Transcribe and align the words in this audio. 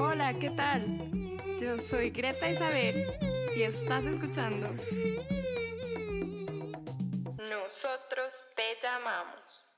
Hola, 0.00 0.32
¿qué 0.40 0.50
tal? 0.50 0.84
Yo 1.60 1.76
soy 1.76 2.10
Greta 2.10 2.48
Isabel 2.48 2.94
y 3.56 3.62
estás 3.62 4.04
escuchando. 4.04 4.68
Nosotros 7.50 8.46
te 8.54 8.62
llamamos. 8.80 9.74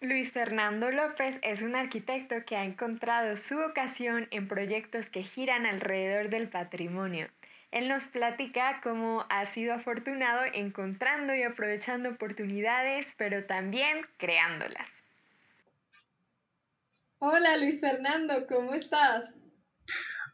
Luis 0.00 0.30
Fernando 0.30 0.90
López 0.90 1.38
es 1.42 1.62
un 1.62 1.74
arquitecto 1.74 2.44
que 2.44 2.56
ha 2.56 2.64
encontrado 2.64 3.36
su 3.38 3.56
vocación 3.56 4.28
en 4.30 4.46
proyectos 4.46 5.08
que 5.08 5.22
giran 5.22 5.64
alrededor 5.64 6.28
del 6.28 6.50
patrimonio. 6.50 7.28
Él 7.70 7.88
nos 7.88 8.06
platica 8.06 8.80
cómo 8.82 9.24
ha 9.30 9.46
sido 9.46 9.72
afortunado 9.72 10.42
encontrando 10.52 11.34
y 11.34 11.44
aprovechando 11.44 12.10
oportunidades, 12.10 13.14
pero 13.16 13.46
también 13.46 14.06
creándolas. 14.18 14.88
Hola 17.20 17.56
Luis 17.56 17.80
Fernando, 17.80 18.46
¿cómo 18.46 18.74
estás? 18.74 19.30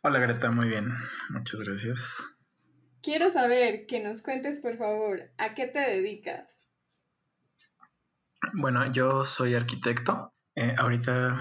Hola 0.04 0.20
Greta, 0.20 0.52
muy 0.52 0.68
bien, 0.68 0.92
muchas 1.30 1.60
gracias. 1.60 2.22
Quiero 3.02 3.32
saber 3.32 3.84
que 3.86 4.00
nos 4.00 4.22
cuentes 4.22 4.60
por 4.60 4.78
favor, 4.78 5.32
¿a 5.38 5.54
qué 5.54 5.66
te 5.66 5.80
dedicas? 5.80 6.48
Bueno, 8.52 8.88
yo 8.92 9.24
soy 9.24 9.56
arquitecto. 9.56 10.32
Eh, 10.54 10.72
ahorita 10.78 11.40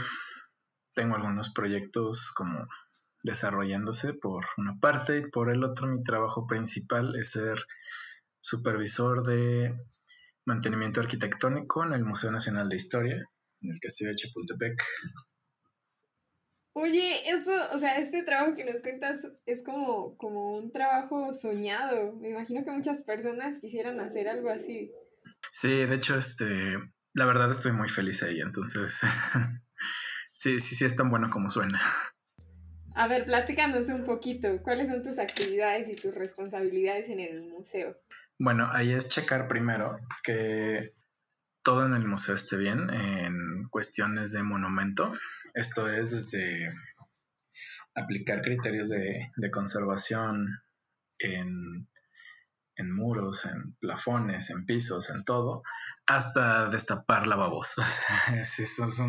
tengo 0.95 1.15
algunos 1.15 1.53
proyectos 1.53 2.31
como 2.35 2.65
desarrollándose 3.23 4.15
por 4.15 4.45
una 4.57 4.79
parte 4.79 5.19
y 5.19 5.29
por 5.29 5.51
el 5.51 5.63
otro 5.63 5.85
mi 5.85 6.01
trabajo 6.01 6.47
principal 6.47 7.15
es 7.15 7.33
ser 7.33 7.59
supervisor 8.41 9.21
de 9.21 9.71
mantenimiento 10.45 10.99
arquitectónico 10.99 11.85
en 11.85 11.93
el 11.93 12.03
Museo 12.03 12.31
Nacional 12.31 12.69
de 12.69 12.75
Historia, 12.75 13.23
en 13.61 13.71
el 13.71 13.79
Castillo 13.79 14.09
de 14.09 14.15
Chapultepec. 14.15 14.81
Oye, 16.79 17.27
esto, 17.27 17.49
o 17.73 17.79
sea, 17.79 17.97
este 17.97 18.21
trabajo 18.21 18.53
que 18.53 18.63
nos 18.63 18.83
cuentas 18.83 19.21
es 19.47 19.63
como, 19.63 20.15
como 20.15 20.51
un 20.51 20.71
trabajo 20.71 21.33
soñado. 21.33 22.13
Me 22.17 22.29
imagino 22.29 22.63
que 22.63 22.69
muchas 22.69 23.01
personas 23.01 23.57
quisieran 23.59 23.99
hacer 23.99 24.29
algo 24.29 24.51
así. 24.51 24.91
Sí, 25.49 25.69
de 25.69 25.95
hecho, 25.95 26.15
este, 26.15 26.77
la 27.13 27.25
verdad 27.25 27.49
estoy 27.49 27.71
muy 27.71 27.89
feliz 27.89 28.21
ahí, 28.21 28.41
entonces 28.41 29.01
sí, 30.31 30.59
sí, 30.59 30.75
sí 30.75 30.85
es 30.85 30.95
tan 30.95 31.09
bueno 31.09 31.31
como 31.31 31.49
suena. 31.49 31.81
A 32.93 33.07
ver, 33.07 33.25
platícanos 33.25 33.87
un 33.87 34.03
poquito, 34.03 34.61
¿cuáles 34.61 34.87
son 34.87 35.01
tus 35.01 35.17
actividades 35.17 35.89
y 35.89 35.95
tus 35.95 36.13
responsabilidades 36.13 37.09
en 37.09 37.21
el 37.21 37.41
museo? 37.41 37.97
Bueno, 38.37 38.69
ahí 38.71 38.91
es 38.91 39.09
checar 39.09 39.47
primero 39.47 39.97
que 40.23 40.93
todo 41.67 41.85
en 41.85 41.93
el 41.95 42.07
museo 42.07 42.33
esté 42.33 42.55
bien 42.55 42.89
en 42.91 43.67
cuestiones 43.69 44.31
de 44.31 44.41
monumento. 44.41 45.11
Esto 45.53 45.89
es 45.89 46.11
desde 46.11 46.71
aplicar 47.93 48.41
criterios 48.41 48.87
de, 48.87 49.51
conservación 49.51 50.47
en 51.19 51.89
en 52.77 52.95
muros, 52.95 53.45
en 53.47 53.73
plafones, 53.81 54.49
en 54.49 54.65
pisos, 54.65 55.09
en 55.09 55.25
todo, 55.25 55.61
hasta 56.05 56.69
destapar 56.69 57.27
lavabos. 57.27 57.73
O 57.77 57.83
sea, 57.83 58.41
eso 58.41 58.85
es 58.85 59.01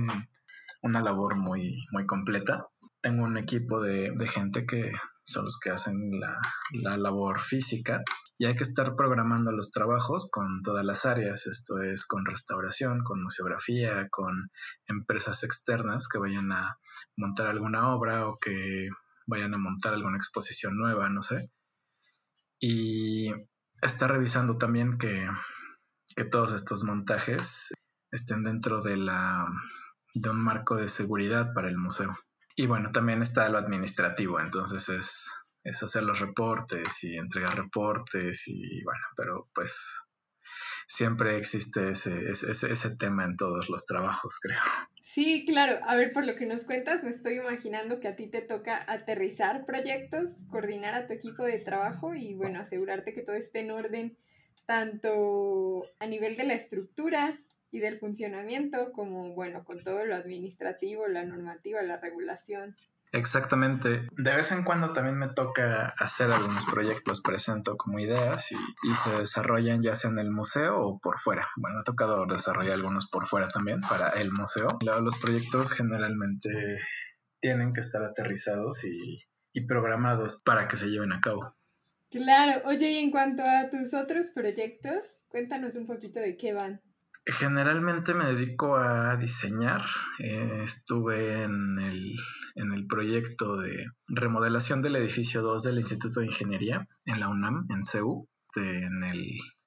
una 0.82 1.00
labor 1.00 1.36
muy, 1.36 1.86
muy 1.92 2.06
completa. 2.06 2.66
Tengo 3.00 3.22
un 3.22 3.38
equipo 3.38 3.80
de, 3.80 4.12
gente 4.26 4.66
que 4.66 4.90
son 5.28 5.44
los 5.44 5.60
que 5.60 5.70
hacen 5.70 6.18
la, 6.18 6.40
la, 6.72 6.96
labor 6.96 7.40
física 7.40 8.02
y 8.38 8.46
hay 8.46 8.54
que 8.54 8.62
estar 8.64 8.96
programando 8.96 9.52
los 9.52 9.72
trabajos 9.72 10.30
con 10.30 10.62
todas 10.62 10.84
las 10.84 11.04
áreas, 11.04 11.46
esto 11.46 11.82
es 11.82 12.06
con 12.06 12.24
restauración, 12.24 13.02
con 13.04 13.22
museografía, 13.22 14.08
con 14.08 14.50
empresas 14.86 15.44
externas 15.44 16.08
que 16.08 16.18
vayan 16.18 16.50
a 16.52 16.78
montar 17.16 17.46
alguna 17.46 17.94
obra 17.94 18.26
o 18.26 18.38
que 18.38 18.88
vayan 19.26 19.52
a 19.54 19.58
montar 19.58 19.92
alguna 19.92 20.16
exposición 20.16 20.78
nueva, 20.78 21.10
no 21.10 21.20
sé. 21.20 21.50
Y 22.58 23.30
está 23.82 24.08
revisando 24.08 24.56
también 24.56 24.98
que, 24.98 25.28
todos 26.32 26.52
estos 26.52 26.82
montajes 26.82 27.72
estén 28.10 28.42
dentro 28.42 28.82
de, 28.82 28.96
la, 28.96 29.46
de 30.14 30.30
un 30.30 30.40
marco 30.40 30.74
de 30.74 30.88
seguridad 30.88 31.52
para 31.54 31.68
el 31.68 31.78
museo. 31.78 32.12
Y 32.58 32.66
bueno, 32.66 32.90
también 32.90 33.22
está 33.22 33.48
lo 33.50 33.58
administrativo, 33.58 34.40
entonces 34.40 34.88
es, 34.88 35.46
es 35.62 35.80
hacer 35.80 36.02
los 36.02 36.18
reportes 36.18 37.04
y 37.04 37.16
entregar 37.16 37.56
reportes 37.56 38.48
y 38.48 38.82
bueno, 38.82 39.04
pero 39.16 39.48
pues 39.54 40.00
siempre 40.88 41.36
existe 41.36 41.90
ese, 41.90 42.28
ese, 42.28 42.50
ese 42.50 42.96
tema 42.96 43.24
en 43.24 43.36
todos 43.36 43.70
los 43.70 43.86
trabajos, 43.86 44.40
creo. 44.42 44.58
Sí, 45.04 45.44
claro. 45.46 45.78
A 45.84 45.94
ver, 45.94 46.12
por 46.12 46.26
lo 46.26 46.34
que 46.34 46.46
nos 46.46 46.64
cuentas, 46.64 47.04
me 47.04 47.10
estoy 47.10 47.36
imaginando 47.36 48.00
que 48.00 48.08
a 48.08 48.16
ti 48.16 48.26
te 48.26 48.42
toca 48.42 48.84
aterrizar 48.88 49.64
proyectos, 49.64 50.44
coordinar 50.50 50.94
a 50.94 51.06
tu 51.06 51.12
equipo 51.12 51.44
de 51.44 51.60
trabajo 51.60 52.16
y, 52.16 52.34
bueno, 52.34 52.60
asegurarte 52.60 53.14
que 53.14 53.22
todo 53.22 53.36
esté 53.36 53.60
en 53.60 53.70
orden, 53.70 54.18
tanto 54.66 55.84
a 56.00 56.06
nivel 56.06 56.36
de 56.36 56.42
la 56.42 56.54
estructura 56.54 57.38
y 57.70 57.80
del 57.80 57.98
funcionamiento, 57.98 58.92
como, 58.92 59.34
bueno, 59.34 59.64
con 59.64 59.82
todo 59.82 60.04
lo 60.04 60.14
administrativo, 60.14 61.06
la 61.06 61.24
normativa, 61.24 61.82
la 61.82 61.98
regulación. 61.98 62.76
Exactamente. 63.12 64.06
De 64.12 64.36
vez 64.36 64.52
en 64.52 64.64
cuando 64.64 64.92
también 64.92 65.18
me 65.18 65.28
toca 65.28 65.94
hacer 65.98 66.30
algunos 66.30 66.66
proyectos, 66.66 67.22
presento 67.22 67.76
como 67.76 67.98
ideas 67.98 68.52
y, 68.52 68.90
se 68.92 69.20
desarrollan 69.20 69.82
ya 69.82 69.94
sea 69.94 70.10
en 70.10 70.18
el 70.18 70.30
museo 70.30 70.78
o 70.78 70.98
por 70.98 71.18
fuera. 71.18 71.46
Bueno, 71.56 71.76
me 71.76 71.80
ha 71.80 71.84
tocado 71.84 72.26
desarrollar 72.26 72.74
algunos 72.74 73.08
por 73.08 73.26
fuera 73.26 73.48
también 73.48 73.80
para 73.80 74.10
el 74.10 74.30
museo. 74.32 74.68
Los 75.02 75.22
proyectos 75.22 75.72
generalmente 75.72 76.50
tienen 77.40 77.72
que 77.72 77.80
estar 77.80 78.02
aterrizados 78.02 78.84
y, 78.84 79.22
y 79.52 79.66
programados 79.66 80.42
para 80.42 80.68
que 80.68 80.76
se 80.76 80.90
lleven 80.90 81.12
a 81.12 81.20
cabo. 81.20 81.54
Claro. 82.10 82.62
Oye, 82.66 82.92
y 82.92 82.98
en 82.98 83.10
cuanto 83.10 83.42
a 83.42 83.70
tus 83.70 83.94
otros 83.94 84.30
proyectos, 84.32 85.22
cuéntanos 85.28 85.76
un 85.76 85.86
poquito 85.86 86.20
de 86.20 86.36
qué 86.36 86.52
van. 86.52 86.82
Generalmente 87.30 88.14
me 88.14 88.24
dedico 88.24 88.76
a 88.76 89.16
diseñar. 89.16 89.82
Eh, 90.18 90.60
estuve 90.62 91.42
en 91.42 91.78
el, 91.78 92.16
en 92.54 92.72
el, 92.72 92.86
proyecto 92.86 93.58
de 93.58 93.86
remodelación 94.06 94.80
del 94.80 94.96
edificio 94.96 95.42
2 95.42 95.62
del 95.64 95.78
Instituto 95.78 96.20
de 96.20 96.26
Ingeniería 96.26 96.88
en 97.04 97.20
la 97.20 97.28
UNAM, 97.28 97.66
en 97.68 97.82
CEU, 97.84 98.26
en 98.56 99.04
el 99.04 99.26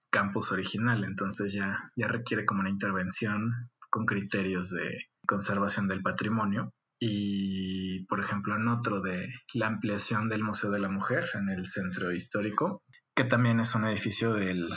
campus 0.10 0.52
original. 0.52 1.04
Entonces 1.06 1.54
ya, 1.54 1.78
ya 1.96 2.08
requiere 2.08 2.46
como 2.46 2.62
una 2.62 2.72
intervención 2.72 3.52
con 3.92 4.06
criterios 4.06 4.72
de 4.72 4.98
conservación 5.28 5.88
del 5.88 6.02
patrimonio. 6.02 6.74
Y, 7.00 8.06
por 8.06 8.20
ejemplo, 8.20 8.56
en 8.56 8.68
otro 8.70 9.02
de 9.02 9.28
la 9.54 9.68
ampliación 9.68 10.30
del 10.30 10.44
Museo 10.44 10.72
de 10.72 10.80
la 10.80 10.90
Mujer 10.90 11.26
en 11.36 11.50
el 11.50 11.68
centro 11.68 12.12
histórico, 12.12 12.84
que 13.16 13.24
también 13.26 13.60
es 13.60 13.76
un 13.76 13.86
edificio 13.86 14.34
del, 14.34 14.70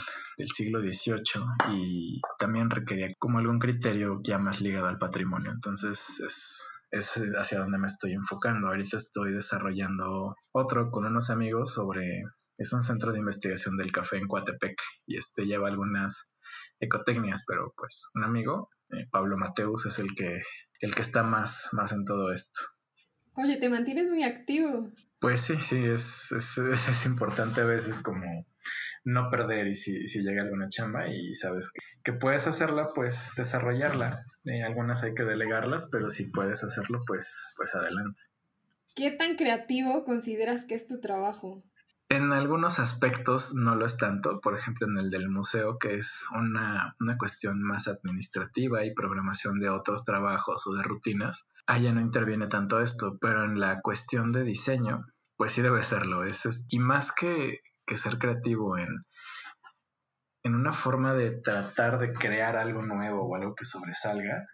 siglo 0.53 0.81
XVIII 0.81 1.45
y 1.71 2.21
también 2.37 2.69
requería 2.69 3.09
como 3.17 3.39
algún 3.39 3.59
criterio 3.59 4.19
ya 4.21 4.37
más 4.37 4.59
ligado 4.59 4.87
al 4.87 4.97
patrimonio. 4.97 5.51
Entonces 5.51 6.19
es, 6.19 6.63
es 6.91 7.21
hacia 7.37 7.59
donde 7.59 7.77
me 7.77 7.87
estoy 7.87 8.13
enfocando. 8.13 8.67
Ahorita 8.67 8.97
estoy 8.97 9.31
desarrollando 9.31 10.35
otro 10.51 10.91
con 10.91 11.05
unos 11.05 11.29
amigos 11.29 11.73
sobre, 11.73 12.23
es 12.57 12.73
un 12.73 12.83
centro 12.83 13.13
de 13.13 13.19
investigación 13.19 13.77
del 13.77 13.91
café 13.91 14.17
en 14.17 14.27
Coatepec 14.27 14.75
y 15.05 15.17
este 15.17 15.45
lleva 15.45 15.69
algunas 15.69 16.33
ecotecnias, 16.79 17.45
pero 17.47 17.73
pues 17.75 18.09
un 18.15 18.23
amigo, 18.23 18.69
eh, 18.89 19.07
Pablo 19.09 19.37
Mateus, 19.37 19.85
es 19.85 19.99
el 19.99 20.13
que, 20.13 20.41
el 20.81 20.93
que 20.93 21.01
está 21.01 21.23
más, 21.23 21.69
más 21.71 21.93
en 21.93 22.03
todo 22.03 22.31
esto. 22.31 22.61
Oye, 23.37 23.57
te 23.57 23.69
mantienes 23.69 24.07
muy 24.07 24.23
activo. 24.23 24.91
Pues 25.19 25.41
sí, 25.41 25.55
sí, 25.55 25.83
es, 25.85 26.31
es, 26.31 26.57
es, 26.57 27.05
importante 27.05 27.61
a 27.61 27.65
veces 27.65 27.99
como 27.99 28.23
no 29.03 29.29
perder 29.29 29.67
y 29.67 29.75
si, 29.75 30.07
si 30.07 30.23
llega 30.23 30.43
alguna 30.43 30.69
chamba 30.69 31.09
y 31.09 31.35
sabes 31.35 31.73
que, 32.03 32.13
puedes 32.13 32.47
hacerla, 32.47 32.89
pues 32.95 33.33
desarrollarla. 33.35 34.13
Eh, 34.45 34.63
algunas 34.63 35.03
hay 35.03 35.13
que 35.13 35.23
delegarlas, 35.23 35.89
pero 35.91 36.09
si 36.09 36.31
puedes 36.31 36.63
hacerlo, 36.63 37.01
pues, 37.05 37.45
pues 37.57 37.75
adelante. 37.75 38.21
¿Qué 38.95 39.11
tan 39.11 39.35
creativo 39.35 40.05
consideras 40.05 40.63
que 40.65 40.75
es 40.75 40.87
tu 40.87 41.01
trabajo? 41.01 41.63
En 42.07 42.31
algunos 42.33 42.79
aspectos 42.79 43.55
no 43.55 43.73
lo 43.73 43.87
es 43.87 43.97
tanto, 43.97 44.39
por 44.39 44.53
ejemplo 44.53 44.85
en 44.87 44.99
el 44.99 45.09
del 45.09 45.27
museo, 45.27 45.79
que 45.79 45.95
es 45.95 46.27
una, 46.35 46.95
cuestión 47.17 47.63
más 47.63 47.87
administrativa 47.87 48.85
y 48.85 48.93
programación 48.93 49.59
de 49.59 49.69
otros 49.69 50.05
trabajos 50.05 50.67
o 50.67 50.75
de 50.75 50.83
rutinas, 50.83 51.49
allá 51.65 51.93
no 51.93 52.01
interviene 52.01 52.47
tanto 52.47 52.79
esto, 52.79 53.17
pero 53.19 53.43
en 53.43 53.59
la 53.59 53.81
cuestión 53.81 54.31
de 54.31 54.43
diseño, 54.43 55.03
pues 55.35 55.53
sí 55.53 55.63
debe 55.63 55.81
serlo. 55.81 56.23
Es, 56.23 56.67
y 56.69 56.77
más 56.77 57.11
que, 57.11 57.61
que 57.87 57.97
ser 57.97 58.19
creativo 58.19 58.77
en, 58.77 59.07
en 60.43 60.53
una 60.53 60.73
forma 60.73 61.13
de 61.13 61.31
tratar 61.31 61.97
de 61.97 62.13
crear 62.13 62.55
algo 62.55 62.83
nuevo 62.83 63.23
o 63.23 63.35
algo 63.35 63.55
que 63.55 63.65
sobresalga, 63.65 64.45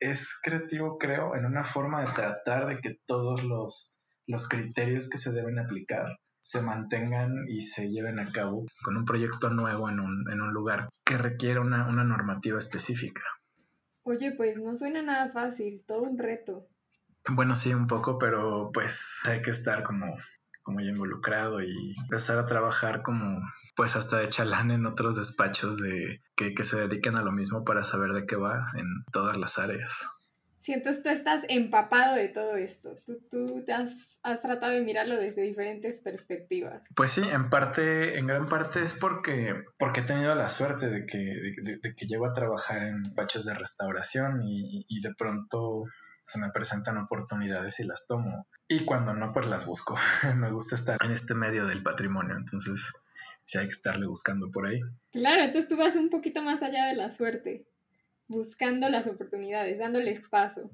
es 0.00 0.40
creativo, 0.42 0.96
creo, 0.96 1.36
en 1.36 1.44
una 1.44 1.62
forma 1.62 2.00
de 2.00 2.10
tratar 2.12 2.66
de 2.66 2.80
que 2.80 2.98
todos 3.04 3.44
los, 3.44 3.98
los 4.26 4.48
criterios 4.48 5.10
que 5.10 5.18
se 5.18 5.32
deben 5.32 5.58
aplicar 5.58 6.18
se 6.46 6.62
mantengan 6.62 7.44
y 7.48 7.60
se 7.62 7.90
lleven 7.90 8.20
a 8.20 8.30
cabo 8.30 8.66
con 8.84 8.96
un 8.96 9.04
proyecto 9.04 9.50
nuevo 9.50 9.90
en 9.90 9.98
un, 9.98 10.30
en 10.30 10.40
un 10.40 10.52
lugar 10.52 10.88
que 11.04 11.18
requiere 11.18 11.58
una, 11.58 11.84
normativa 12.04 12.56
específica. 12.56 13.24
Oye, 14.04 14.30
pues 14.30 14.56
no 14.56 14.76
suena 14.76 15.02
nada 15.02 15.32
fácil, 15.32 15.82
todo 15.84 16.02
un 16.02 16.16
reto. 16.16 16.68
Bueno, 17.30 17.56
sí, 17.56 17.74
un 17.74 17.88
poco, 17.88 18.18
pero 18.18 18.70
pues 18.72 19.22
hay 19.28 19.42
que 19.42 19.50
estar 19.50 19.82
como, 19.82 20.16
como 20.62 20.80
ya 20.80 20.90
involucrado 20.90 21.60
y 21.60 21.96
empezar 22.04 22.38
a 22.38 22.44
trabajar 22.44 23.02
como 23.02 23.40
pues 23.74 23.96
hasta 23.96 24.18
de 24.18 24.28
chalán 24.28 24.70
en 24.70 24.86
otros 24.86 25.16
despachos 25.16 25.78
de 25.78 26.22
que, 26.36 26.54
que 26.54 26.62
se 26.62 26.78
dediquen 26.78 27.16
a 27.16 27.22
lo 27.22 27.32
mismo 27.32 27.64
para 27.64 27.82
saber 27.82 28.12
de 28.12 28.24
qué 28.24 28.36
va 28.36 28.70
en 28.76 28.86
todas 29.10 29.36
las 29.36 29.58
áreas. 29.58 30.06
Sí, 30.66 30.72
entonces 30.72 31.00
tú 31.00 31.10
estás 31.10 31.44
empapado 31.48 32.16
de 32.16 32.26
todo 32.26 32.56
esto. 32.56 32.96
Tú, 33.06 33.20
tú 33.30 33.62
te 33.64 33.72
has, 33.72 34.18
has, 34.24 34.40
tratado 34.40 34.72
de 34.72 34.80
mirarlo 34.80 35.14
desde 35.14 35.42
diferentes 35.42 36.00
perspectivas. 36.00 36.82
Pues 36.96 37.12
sí, 37.12 37.22
en 37.22 37.50
parte, 37.50 38.18
en 38.18 38.26
gran 38.26 38.48
parte 38.48 38.82
es 38.82 38.94
porque, 38.94 39.54
porque 39.78 40.00
he 40.00 40.02
tenido 40.02 40.34
la 40.34 40.48
suerte 40.48 40.90
de 40.90 41.06
que, 41.06 41.18
de, 41.18 41.76
de, 41.76 41.92
que 41.92 42.06
llego 42.06 42.26
a 42.26 42.32
trabajar 42.32 42.82
en 42.82 43.04
despachos 43.04 43.44
de 43.44 43.54
restauración 43.54 44.42
y, 44.42 44.84
y 44.88 45.00
de 45.02 45.14
pronto 45.14 45.84
se 46.24 46.40
me 46.40 46.50
presentan 46.50 46.98
oportunidades 46.98 47.78
y 47.78 47.84
las 47.84 48.08
tomo. 48.08 48.48
Y 48.66 48.80
cuando 48.80 49.14
no, 49.14 49.30
pues 49.30 49.46
las 49.46 49.66
busco. 49.66 49.96
me 50.36 50.50
gusta 50.50 50.74
estar 50.74 50.98
en 51.00 51.12
este 51.12 51.36
medio 51.36 51.68
del 51.68 51.84
patrimonio, 51.84 52.34
entonces 52.36 52.92
sí 53.44 53.58
hay 53.58 53.66
que 53.66 53.72
estarle 53.72 54.06
buscando 54.06 54.50
por 54.50 54.66
ahí. 54.66 54.80
Claro, 55.12 55.44
entonces 55.44 55.68
tú 55.68 55.76
vas 55.76 55.94
un 55.94 56.10
poquito 56.10 56.42
más 56.42 56.60
allá 56.60 56.86
de 56.86 56.96
la 56.96 57.12
suerte 57.12 57.68
buscando 58.28 58.88
las 58.88 59.06
oportunidades, 59.06 59.78
dándoles 59.78 60.28
paso. 60.28 60.70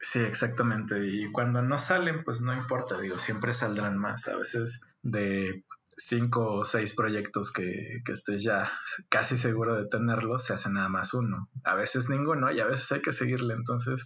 Sí, 0.00 0.18
exactamente. 0.18 1.06
Y 1.06 1.30
cuando 1.30 1.62
no 1.62 1.78
salen, 1.78 2.24
pues 2.24 2.40
no 2.40 2.52
importa, 2.52 3.00
digo, 3.00 3.18
siempre 3.18 3.52
saldrán 3.52 3.98
más. 3.98 4.26
A 4.28 4.36
veces 4.36 4.82
de 5.02 5.64
cinco 5.96 6.54
o 6.54 6.64
seis 6.64 6.94
proyectos 6.96 7.52
que, 7.52 8.00
que 8.04 8.12
estés 8.12 8.42
ya 8.42 8.68
casi 9.08 9.36
seguro 9.36 9.76
de 9.76 9.88
tenerlos, 9.88 10.44
se 10.44 10.54
hace 10.54 10.70
nada 10.70 10.88
más 10.88 11.14
uno. 11.14 11.48
A 11.62 11.76
veces 11.76 12.08
ninguno 12.08 12.50
y 12.50 12.58
a 12.58 12.66
veces 12.66 12.90
hay 12.90 13.00
que 13.00 13.12
seguirle. 13.12 13.54
Entonces, 13.54 14.04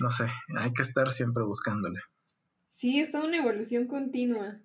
no 0.00 0.10
sé, 0.10 0.28
hay 0.56 0.72
que 0.72 0.82
estar 0.82 1.12
siempre 1.12 1.44
buscándole. 1.44 2.00
Sí, 2.76 3.00
es 3.00 3.12
toda 3.12 3.24
una 3.24 3.38
evolución 3.38 3.86
continua. 3.86 4.58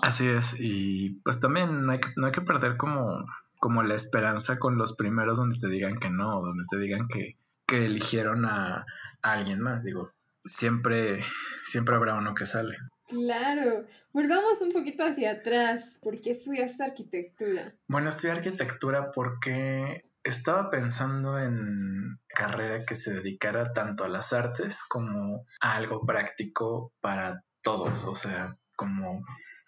Así 0.00 0.26
es, 0.26 0.56
y 0.58 1.20
pues 1.22 1.38
también 1.38 1.84
no 1.84 1.92
hay 1.92 2.00
no 2.16 2.26
hay 2.26 2.32
que 2.32 2.40
perder 2.40 2.78
como 2.78 3.26
como 3.62 3.84
la 3.84 3.94
esperanza 3.94 4.58
con 4.58 4.76
los 4.76 4.96
primeros 4.96 5.38
donde 5.38 5.56
te 5.56 5.68
digan 5.68 5.96
que 5.96 6.10
no, 6.10 6.40
donde 6.40 6.64
te 6.68 6.78
digan 6.78 7.06
que, 7.06 7.36
que 7.64 7.86
eligieron 7.86 8.44
a, 8.44 8.84
alguien 9.22 9.60
más. 9.60 9.84
Digo, 9.84 10.12
siempre, 10.44 11.22
siempre 11.64 11.94
habrá 11.94 12.14
uno 12.14 12.34
que 12.34 12.44
sale. 12.44 12.74
Claro, 13.06 13.86
volvamos 14.12 14.60
un 14.62 14.72
poquito 14.72 15.04
hacia 15.04 15.30
atrás. 15.30 15.84
¿Por 16.02 16.20
qué 16.20 16.32
estudiaste 16.32 16.82
arquitectura? 16.82 17.72
Bueno, 17.86 18.08
estudié 18.08 18.32
arquitectura 18.32 19.12
porque 19.12 20.10
estaba 20.24 20.68
pensando 20.68 21.38
en 21.38 22.18
carrera 22.26 22.84
que 22.84 22.96
se 22.96 23.14
dedicara 23.14 23.72
tanto 23.72 24.02
a 24.02 24.08
las 24.08 24.32
artes 24.32 24.82
como 24.88 25.46
a 25.60 25.76
algo 25.76 26.04
práctico 26.04 26.92
para 27.00 27.44
todos, 27.62 28.06
o 28.06 28.14
sea, 28.14 28.58
como 28.74 29.24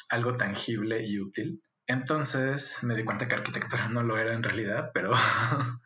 algo 0.09 0.33
tangible 0.33 1.07
y 1.07 1.21
útil. 1.21 1.63
Entonces 1.87 2.79
me 2.83 2.95
di 2.95 3.05
cuenta 3.05 3.29
que 3.29 3.35
arquitectura 3.35 3.89
no 3.89 4.03
lo 4.03 4.17
era 4.17 4.35
en 4.35 4.43
realidad, 4.43 4.91
pero, 4.95 5.13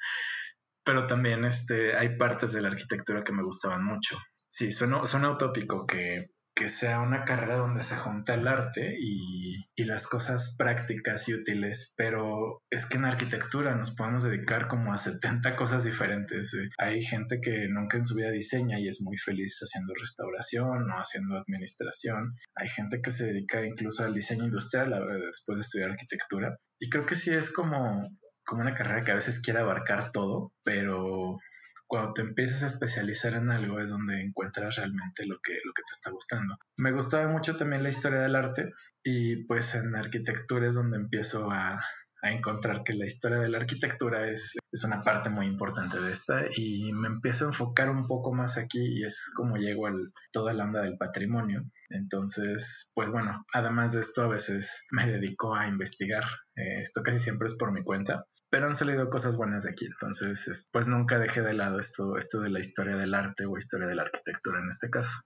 pero 0.85 1.07
también 1.07 1.45
este, 1.45 1.97
hay 1.97 2.17
partes 2.17 2.53
de 2.53 2.63
la 2.63 2.69
arquitectura 2.69 3.25
que 3.25 3.33
me 3.33 3.43
gustaban 3.43 3.85
mucho. 3.85 4.19
Sí, 4.51 4.73
suena, 4.73 5.05
suena 5.07 5.31
utópico 5.31 5.87
que 5.87 6.31
que 6.59 6.69
sea 6.69 6.99
una 6.99 7.25
carrera 7.25 7.55
donde 7.55 7.85
se 7.85 7.95
junta 7.95 8.35
el 8.35 8.49
arte 8.49 8.97
y, 8.99 9.65
las 9.87 10.07
cosas 10.07 10.57
prácticas 10.59 11.29
y 11.29 11.35
útiles, 11.35 11.95
pero 11.97 12.63
es 12.69 12.85
que 12.85 12.99
en 12.99 13.07
arquitectura 13.07 13.75
nos 13.75 13.93
podemos 13.93 14.23
dedicar 14.23 14.69
como 14.69 14.93
a 14.93 14.99
70 14.99 15.57
cosas 15.57 15.85
diferentes. 15.85 16.53
¿eh? 16.55 16.69
Hay 16.77 17.01
gente 17.01 17.41
que 17.41 17.69
nunca 17.69 17.97
en 17.97 18.05
su 18.05 18.17
vida 18.17 18.31
diseña 18.31 18.79
y 18.79 18.89
es 18.89 19.01
muy 19.01 19.17
feliz 19.17 19.61
haciendo 19.61 19.95
restauración 19.95 20.91
o 20.91 20.95
haciendo 20.97 21.39
administración. 21.39 22.37
Hay 22.55 22.69
gente 22.69 23.01
que 23.01 23.13
se 23.13 23.27
dedica 23.27 23.65
incluso 23.65 24.05
al 24.05 24.13
diseño 24.13 24.45
industrial 24.45 24.91
después 25.25 25.57
de 25.57 25.63
estudiar 25.63 25.91
arquitectura. 25.93 26.59
Y 26.79 26.91
creo 26.91 27.07
que 27.07 27.15
sí 27.15 27.33
es 27.33 27.51
como, 27.51 28.11
como 28.45 28.61
una 28.61 28.75
carrera 28.75 29.05
que 29.05 29.13
a 29.13 29.17
veces 29.17 29.41
quiere 29.41 29.61
abarcar 29.61 30.11
todo, 30.11 30.53
pero 30.65 31.39
cuando 31.89 32.13
te 32.13 32.21
empiezas 32.23 32.63
a 32.63 32.67
especializar 32.67 33.33
en 33.33 33.51
algo 33.51 33.81
es 33.81 33.91
donde 33.91 34.21
encuentras 34.21 34.77
realmente 34.77 35.27
lo 35.27 35.41
que, 35.41 35.55
lo 35.65 35.73
que 35.73 35.83
te 35.83 35.93
está 35.93 36.11
gustando. 36.11 36.57
Me 36.77 36.93
gustaba 36.93 37.29
mucho 37.29 37.57
también 37.57 37.83
la 37.83 37.89
historia 37.89 38.21
del 38.21 38.37
arte 38.37 38.71
y 39.03 39.45
pues 39.47 39.75
en 39.75 39.97
arquitectura 39.97 40.69
es 40.69 40.75
donde 40.75 40.99
empiezo 40.99 41.51
a, 41.51 41.81
a 42.23 42.33
encontrar 42.33 42.83
que 42.85 42.93
la 42.93 43.07
historia 43.07 43.39
de 43.39 43.49
la 43.49 43.59
arquitectura 43.59 44.29
es, 44.29 44.57
es, 44.71 44.85
una 44.85 45.03
parte 45.03 45.31
muy 45.31 45.47
importante 45.47 45.99
de 45.99 46.13
esta 46.13 46.45
y 46.57 46.93
me 46.93 47.09
empiezo 47.09 47.47
a 47.47 47.49
enfocar 47.49 47.89
un 47.89 48.07
poco 48.07 48.35
más 48.35 48.59
aquí 48.59 48.99
y 48.99 49.05
es 49.05 49.33
como 49.35 49.57
llego 49.57 49.87
a 49.87 49.93
toda 50.31 50.53
la 50.53 50.65
onda 50.65 50.83
del 50.83 50.99
patrimonio. 50.99 51.65
Entonces, 51.89 52.93
pues 52.95 53.11
bueno, 53.11 53.47
además 53.53 53.93
de 53.93 54.03
esto 54.03 54.25
a 54.25 54.29
veces 54.29 54.85
me 54.91 55.07
dedico 55.07 55.55
a 55.55 55.69
investigar. 55.69 56.25
Eh, 56.55 56.83
esto 56.83 57.03
casi 57.03 57.19
siempre 57.19 57.47
es 57.47 57.57
por 57.57 57.73
mi 57.73 57.83
cuenta 57.83 58.27
pero 58.51 58.67
han 58.67 58.77
salido 58.77 59.11
cosas 59.11 59.37
buenas 59.37 59.65
de 59.65 59.71
aquí. 59.71 59.87
Entonces, 59.87 60.69
pues 60.73 60.89
nunca 60.89 61.19
dejé 61.19 61.43
de 61.43 61.55
lado 61.55 61.79
esto, 61.79 62.17
esto 62.17 62.41
de 62.41 62.51
la 62.51 62.61
historia 62.61 62.97
del 62.97 63.15
arte 63.15 63.47
o 63.47 63.57
historia 63.57 63.87
de 63.87 63.95
la 63.95 64.03
arquitectura 64.03 64.61
en 64.61 64.69
este 64.69 64.91
caso. 64.91 65.23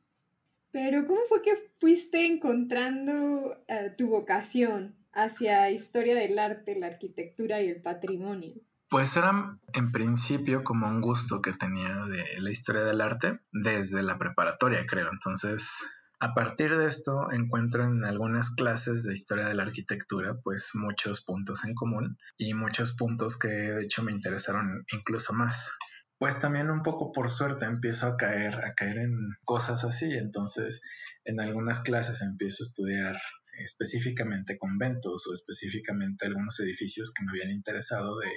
Pero, 0.72 1.06
¿cómo 1.06 1.20
fue 1.28 1.42
que 1.42 1.72
fuiste 1.80 2.26
encontrando 2.26 3.62
eh, 3.68 3.94
tu 3.96 4.08
vocación 4.08 4.96
hacia 5.12 5.70
historia 5.70 6.14
del 6.14 6.38
arte, 6.38 6.74
la 6.74 6.86
arquitectura 6.86 7.60
y 7.60 7.68
el 7.68 7.82
patrimonio? 7.82 8.54
Pues 8.88 9.16
era 9.16 9.58
en 9.74 9.92
principio 9.92 10.64
como 10.64 10.86
un 10.86 11.00
gusto 11.00 11.40
que 11.40 11.52
tenía 11.52 12.04
de 12.06 12.24
la 12.40 12.50
historia 12.50 12.84
del 12.84 13.00
arte 13.00 13.40
desde 13.52 14.02
la 14.02 14.18
preparatoria, 14.18 14.84
creo. 14.86 15.08
Entonces, 15.10 15.82
a 16.22 16.34
partir 16.34 16.78
de 16.78 16.86
esto 16.86 17.32
encuentro 17.32 17.84
en 17.84 18.04
algunas 18.04 18.54
clases 18.54 19.02
de 19.02 19.12
historia 19.12 19.48
de 19.48 19.56
la 19.56 19.64
arquitectura 19.64 20.38
pues 20.44 20.70
muchos 20.74 21.24
puntos 21.24 21.64
en 21.64 21.74
común 21.74 22.16
y 22.38 22.54
muchos 22.54 22.96
puntos 22.96 23.36
que 23.36 23.48
de 23.48 23.82
hecho 23.82 24.04
me 24.04 24.12
interesaron 24.12 24.84
incluso 24.92 25.32
más. 25.32 25.72
Pues 26.18 26.38
también 26.38 26.70
un 26.70 26.84
poco 26.84 27.10
por 27.10 27.28
suerte 27.28 27.64
empiezo 27.64 28.06
a 28.06 28.16
caer, 28.16 28.54
a 28.64 28.72
caer 28.74 28.98
en 28.98 29.16
cosas 29.44 29.82
así, 29.82 30.12
entonces 30.12 30.82
en 31.24 31.40
algunas 31.40 31.80
clases 31.80 32.22
empiezo 32.22 32.62
a 32.62 32.68
estudiar 32.68 33.16
específicamente 33.58 34.58
conventos 34.58 35.26
o 35.26 35.34
específicamente 35.34 36.26
algunos 36.26 36.60
edificios 36.60 37.12
que 37.12 37.24
me 37.24 37.32
habían 37.32 37.50
interesado 37.50 38.16
de 38.20 38.30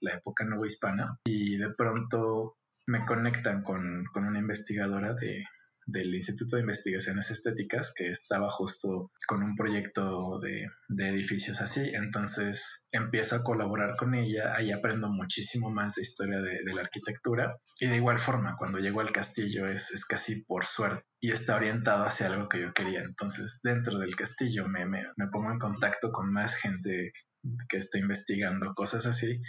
la 0.00 0.12
época 0.14 0.46
hispana 0.66 1.20
y 1.26 1.58
de 1.58 1.68
pronto 1.74 2.56
me 2.86 3.04
conectan 3.04 3.62
con, 3.62 4.06
con 4.10 4.24
una 4.24 4.38
investigadora 4.38 5.12
de, 5.12 5.44
del 5.86 6.12
Instituto 6.14 6.56
de 6.56 6.62
Investigaciones 6.62 7.30
Estéticas 7.30 7.94
que 7.96 8.08
estaba 8.08 8.50
justo 8.50 9.12
con 9.28 9.44
un 9.44 9.54
proyecto 9.54 10.40
de, 10.40 10.68
edificios 11.08 11.60
así. 11.60 11.80
Entonces 11.94 12.88
empiezo 12.90 13.36
a 13.36 13.44
colaborar 13.44 13.96
con 13.96 14.14
ella, 14.14 14.54
ahí 14.54 14.72
aprendo 14.72 15.08
muchísimo 15.08 15.70
más 15.70 15.94
de 15.94 16.02
historia 16.02 16.40
de, 16.40 16.74
la 16.74 16.82
arquitectura 16.82 17.56
y 17.78 17.86
de 17.86 17.96
igual 17.96 18.18
forma 18.18 18.56
cuando 18.58 18.78
llego 18.78 19.00
al 19.00 19.12
castillo 19.12 19.68
es, 19.68 19.92
es, 19.92 20.04
casi 20.04 20.44
por 20.44 20.66
suerte 20.66 21.06
y 21.20 21.30
está 21.30 21.56
orientado 21.56 22.04
hacia 22.04 22.26
algo 22.26 22.48
que 22.48 22.60
yo 22.60 22.74
quería. 22.74 23.02
Entonces 23.02 23.60
dentro 23.62 23.98
del 23.98 24.16
castillo 24.16 24.68
me, 24.68 24.84
me, 24.86 25.04
me 25.16 25.28
pongo 25.28 25.52
en 25.52 25.58
contacto 25.58 26.10
con 26.10 26.32
más 26.32 26.56
gente 26.56 27.12
que 27.68 27.76
está 27.76 27.98
investigando 27.98 28.74
cosas 28.74 29.06
así 29.06 29.40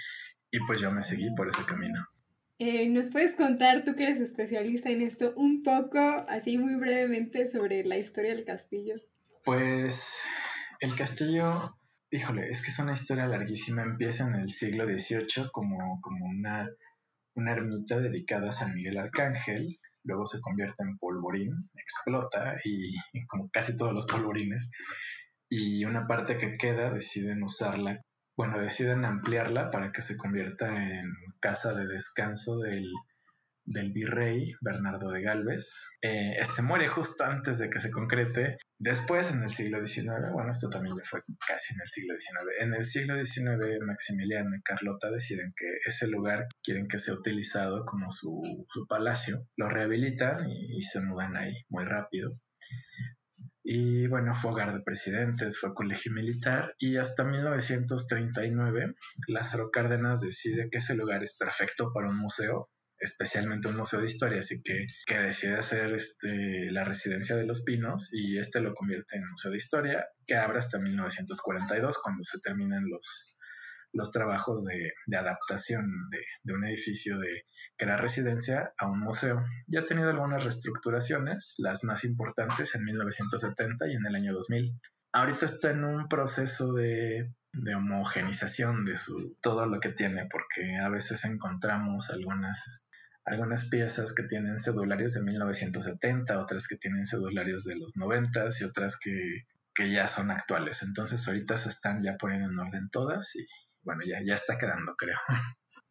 y 0.51 0.59
pues 0.65 0.79
yo 0.79 0.91
me 0.91 1.01
seguí 1.01 1.33
por 1.35 1.47
ese 1.47 1.65
camino. 1.65 2.05
Eh, 2.59 2.89
¿Nos 2.89 3.11
puedes 3.11 3.33
contar, 3.35 3.83
tú 3.85 3.93
que 3.93 4.03
eres 4.03 4.19
especialista 4.19 4.89
en 4.89 5.01
esto, 5.01 5.31
un 5.35 5.61
poco, 5.61 5.99
así 6.27 6.57
muy 6.57 6.73
brevemente, 6.75 7.51
sobre 7.51 7.83
la 7.83 7.97
historia 7.97 8.33
del 8.33 8.45
castillo? 8.45 8.95
Pues 9.45 10.23
el 10.79 10.95
castillo, 10.95 11.77
híjole, 12.09 12.49
es 12.49 12.63
que 12.63 12.71
es 12.71 12.79
una 12.79 12.93
historia 12.93 13.27
larguísima, 13.27 13.83
empieza 13.83 14.27
en 14.27 14.35
el 14.35 14.49
siglo 14.49 14.87
XVIII 14.87 15.49
como, 15.51 16.01
como 16.01 16.25
una, 16.25 16.67
una 17.35 17.51
ermita 17.51 17.99
dedicada 17.99 18.49
a 18.49 18.51
San 18.51 18.73
Miguel 18.73 18.97
Arcángel, 18.97 19.77
luego 20.03 20.25
se 20.25 20.41
convierte 20.41 20.81
en 20.81 20.97
polvorín, 20.97 21.53
explota 21.75 22.55
y, 22.63 22.89
y 23.13 23.27
como 23.27 23.49
casi 23.51 23.77
todos 23.77 23.93
los 23.93 24.07
polvorines, 24.07 24.71
y 25.47 25.85
una 25.85 26.07
parte 26.07 26.37
que 26.37 26.57
queda 26.57 26.89
deciden 26.91 27.43
usarla 27.43 28.03
bueno, 28.37 28.59
deciden 28.61 29.03
ampliarla 29.03 29.71
para 29.71 29.91
que 29.91 30.03
se 30.03 30.15
convierta 30.15 30.67
en 30.67 31.11
casa 31.39 31.73
de 31.73 31.87
descanso 31.87 32.59
del, 32.59 32.85
virrey 33.65 34.53
Bernardo 34.61 35.09
de 35.09 35.23
Galvez. 35.23 35.97
Eh, 36.01 36.35
este 36.39 36.61
muere 36.61 36.87
justo 36.87 37.25
antes 37.25 37.57
de 37.57 37.71
que 37.71 37.79
se 37.79 37.89
concrete. 37.89 38.59
Después, 38.77 39.33
en 39.33 39.41
el 39.41 39.49
siglo 39.49 39.85
XIX, 39.85 40.31
bueno, 40.31 40.51
esto 40.51 40.69
también 40.69 40.95
ya 40.95 41.03
fue 41.03 41.21
casi 41.45 41.73
en 41.73 41.81
el 41.81 41.87
siglo 41.87 42.13
XIX. 42.13 42.61
En 42.61 42.73
el 42.75 42.85
siglo 42.85 43.25
XIX, 43.25 43.83
Maximiliano 43.83 44.55
y 44.55 44.61
Carlota 44.61 45.09
deciden 45.09 45.49
que 45.57 45.65
ese 45.85 46.07
lugar 46.07 46.47
quieren 46.63 46.87
que 46.87 46.99
sea 46.99 47.15
utilizado 47.15 47.85
como 47.85 48.11
su, 48.11 48.65
palacio. 48.87 49.35
Lo 49.57 49.67
rehabilitan 49.67 50.47
y 50.47 50.81
se 50.83 51.01
mudan 51.01 51.35
ahí 51.35 51.53
muy 51.69 51.85
rápido. 51.85 52.39
Y 53.69 54.07
bueno, 54.07 54.33
fue 54.33 54.51
hogar 54.51 54.73
de 54.73 54.81
presidentes, 54.81 55.59
fue 55.59 55.73
colegio 55.73 56.13
militar 56.13 56.73
y 56.79 56.95
hasta 56.95 57.25
1939 57.25 58.95
Lázaro 59.27 59.71
Cárdenas 59.71 60.21
decide 60.21 60.69
que 60.71 60.77
ese 60.77 60.95
lugar 60.95 61.21
es 61.21 61.35
perfecto 61.37 61.91
para 61.93 62.09
un 62.09 62.17
museo 62.17 62.69
especialmente 62.97 63.67
un 63.67 63.75
museo 63.75 63.99
de 63.99 64.05
historia, 64.05 64.39
así 64.39 64.61
que, 64.63 64.87
que 65.05 65.19
decide 65.19 65.57
hacer 65.57 65.93
este, 65.93 66.71
la 66.71 66.85
residencia 66.85 67.35
de 67.35 67.45
los 67.45 67.63
pinos 67.63 68.13
y 68.13 68.37
este 68.37 68.61
lo 68.61 68.73
convierte 68.73 69.17
en 69.17 69.29
museo 69.29 69.51
de 69.51 69.57
historia, 69.57 70.07
que 70.25 70.35
abre 70.35 70.59
hasta 70.59 70.79
1942, 70.79 71.97
cuando 72.01 72.23
se 72.23 72.39
terminan 72.39 72.89
los, 72.89 73.35
los 73.93 74.11
trabajos 74.11 74.65
de, 74.65 74.91
adaptación 75.17 75.85
de, 76.43 76.53
un 76.53 76.65
edificio 76.65 77.19
de, 77.19 77.45
que 77.77 77.85
era 77.85 77.97
residencia 77.97 78.73
a 78.77 78.89
un 78.89 78.99
museo. 78.99 79.43
Ya 79.67 79.81
ha 79.81 79.85
tenido 79.85 80.09
algunas 80.09 80.43
reestructuraciones, 80.43 81.55
las 81.59 81.83
más 81.83 82.03
importantes 82.03 82.75
en 82.75 82.83
1970 82.83 83.87
y 83.87 83.95
en 83.95 84.05
el 84.05 84.15
año 84.15 84.33
2000. 84.33 84.79
Ahorita 85.13 85.45
está 85.45 85.71
en 85.71 85.83
un 85.83 86.07
proceso 86.07 86.73
de 86.73 87.31
de 87.53 87.75
homogenización 87.75 88.85
de 88.85 88.95
su 88.95 89.35
todo 89.41 89.65
lo 89.65 89.79
que 89.79 89.89
tiene, 89.89 90.27
porque 90.29 90.77
a 90.77 90.89
veces 90.89 91.25
encontramos 91.25 92.09
algunas, 92.11 92.91
algunas 93.25 93.69
piezas 93.69 94.13
que 94.13 94.23
tienen 94.23 94.59
cedularios 94.59 95.13
de 95.13 95.23
1970, 95.23 96.39
otras 96.39 96.67
que 96.67 96.77
tienen 96.77 97.05
cedularios 97.05 97.63
de 97.65 97.75
los 97.75 97.97
90 97.97 98.45
y 98.59 98.63
otras 98.63 98.97
que, 98.97 99.45
que 99.73 99.91
ya 99.91 100.07
son 100.07 100.31
actuales. 100.31 100.83
Entonces 100.83 101.27
ahorita 101.27 101.57
se 101.57 101.69
están 101.69 102.03
ya 102.03 102.15
poniendo 102.17 102.51
en 102.51 102.59
orden 102.59 102.89
todas 102.89 103.35
y 103.35 103.47
bueno, 103.87 104.01
ya, 104.05 104.19
ya 104.21 104.35
está 104.35 104.57
quedando, 104.57 104.95
creo. 104.97 105.17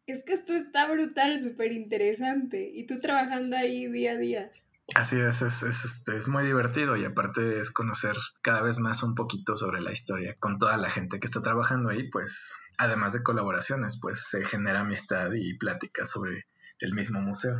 Es 0.05 0.23
que 0.23 0.35
esto 0.35 0.53
está 0.53 0.89
brutal, 0.89 1.43
súper 1.43 1.73
interesante. 1.73 2.71
Y 2.73 2.85
tú 2.85 2.99
trabajando 2.99 3.57
ahí 3.57 3.87
día 3.87 4.11
a 4.11 4.17
día. 4.17 4.51
Así 4.95 5.19
es, 5.19 5.41
es, 5.41 5.63
es, 5.63 5.83
este, 5.83 6.15
es, 6.15 6.29
muy 6.29 6.45
divertido 6.45 6.95
y 6.95 7.03
aparte 7.03 7.59
es 7.59 7.71
conocer 7.71 8.15
cada 8.41 8.61
vez 8.61 8.79
más 8.79 9.03
un 9.03 9.15
poquito 9.15 9.57
sobre 9.57 9.81
la 9.81 9.91
historia 9.91 10.33
con 10.39 10.59
toda 10.59 10.77
la 10.77 10.89
gente 10.89 11.19
que 11.19 11.27
está 11.27 11.41
trabajando 11.41 11.89
ahí, 11.89 12.09
pues 12.09 12.55
además 12.77 13.11
de 13.11 13.23
colaboraciones, 13.23 13.99
pues 14.01 14.29
se 14.29 14.45
genera 14.45 14.81
amistad 14.81 15.33
y 15.33 15.57
plática 15.57 16.05
sobre 16.05 16.43
el 16.79 16.93
mismo 16.93 17.19
museo. 17.19 17.57